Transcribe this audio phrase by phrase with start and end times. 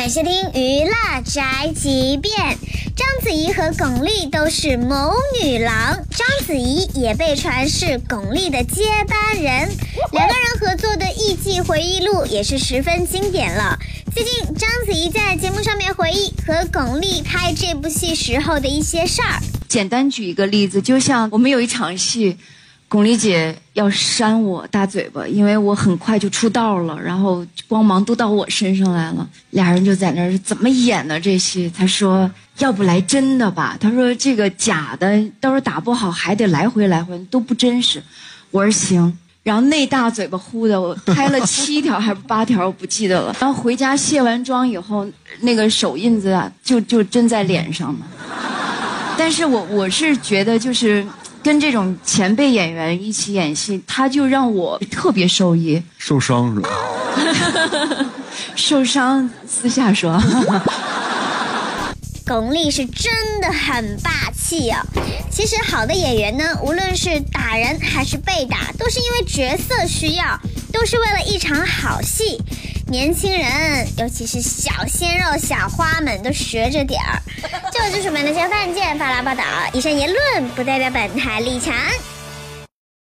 [0.00, 2.32] 欢迎收听《娱乐宅急便》。
[2.96, 9.68] 章子怡和巩俐都是谋女郎，章子怡也被传是巩俐的接班人。
[10.12, 13.78] 两个人合作的《艺伎回忆录》也是十分经典了。
[14.14, 19.38] 最近，章子怡在节目上面回忆和巩俐拍这部戏时候的一些事儿。
[19.68, 22.38] 简单举一个例子，就像我们有一场戏。
[22.90, 29.24] 巩俐姐要扇我大嘴巴，因为我很快就出道了，然后光芒都到我身上来了。
[29.50, 31.18] 俩人就在那儿怎么演呢？
[31.20, 33.78] 这戏，他说要不来真的吧？
[33.80, 38.02] 他说这个假的，到时候打不好还得来回来回，都不真实。
[38.50, 39.16] 我说行。
[39.44, 43.32] 然后那大嘴巴呼的，我拍了七条还是八条，我不记得了。
[43.38, 45.06] 然后回家卸完妆以后，
[45.42, 48.04] 那个手印子啊，就就真在脸上呢。
[49.16, 51.06] 但是我我是觉得就是。
[51.42, 55.82] 跟这种前辈演员一起演戏，他就让我特别受益。
[55.98, 56.68] 受伤是吧？
[58.54, 60.20] 受伤私下说。
[62.26, 64.80] 巩俐是真的很霸气啊！
[65.28, 70.40] 其实好的演员呢，无论是打人还是被打，都是因为角色需要，
[70.72, 72.40] 都是为了一场好戏。
[72.90, 77.22] 年轻人，尤其是小鲜肉、小花们，都学着点儿。
[77.70, 81.72] 这就是我们那些犯贱》发来报道，以上言论不代表本台立场。